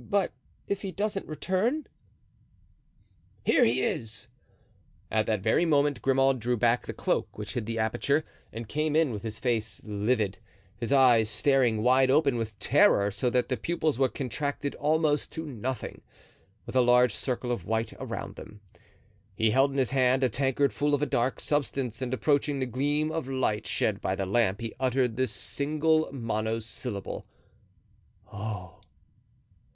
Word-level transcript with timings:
"But 0.00 0.30
if 0.68 0.82
he 0.82 0.92
doesn't 0.92 1.26
return?" 1.26 1.88
"Here 3.44 3.64
he 3.64 3.82
is." 3.82 4.28
At 5.10 5.26
that 5.26 5.40
very 5.40 5.64
moment 5.66 6.00
Grimaud 6.02 6.38
drew 6.38 6.56
back 6.56 6.86
the 6.86 6.94
cloak 6.94 7.36
which 7.36 7.54
hid 7.54 7.66
the 7.66 7.80
aperture 7.80 8.24
and 8.52 8.68
came 8.68 8.94
in 8.94 9.10
with 9.10 9.24
his 9.24 9.40
face 9.40 9.82
livid, 9.84 10.38
his 10.76 10.92
eyes 10.92 11.28
staring 11.28 11.82
wide 11.82 12.12
open 12.12 12.36
with 12.36 12.56
terror, 12.60 13.10
so 13.10 13.28
that 13.30 13.48
the 13.48 13.56
pupils 13.56 13.98
were 13.98 14.08
contracted 14.08 14.76
almost 14.76 15.32
to 15.32 15.44
nothing, 15.44 16.00
with 16.64 16.76
a 16.76 16.80
large 16.80 17.12
circle 17.12 17.50
of 17.50 17.66
white 17.66 17.92
around 17.94 18.36
them. 18.36 18.60
He 19.34 19.50
held 19.50 19.72
in 19.72 19.78
his 19.78 19.90
hand 19.90 20.22
a 20.22 20.28
tankard 20.28 20.72
full 20.72 20.94
of 20.94 21.02
a 21.02 21.06
dark 21.06 21.40
substance, 21.40 22.00
and 22.00 22.14
approaching 22.14 22.60
the 22.60 22.66
gleam 22.66 23.10
of 23.10 23.26
light 23.26 23.66
shed 23.66 24.00
by 24.00 24.14
the 24.14 24.26
lamp 24.26 24.60
he 24.60 24.76
uttered 24.78 25.16
this 25.16 25.32
single 25.32 26.08
monosyllable: 26.12 27.26
"Oh!" 28.32 28.76